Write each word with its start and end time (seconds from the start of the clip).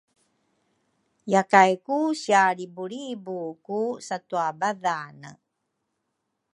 yakay 1.33 1.71
ku 1.85 1.97
sialribulribu 2.21 3.39
ku 3.65 3.81
satwabadhane 4.07 5.31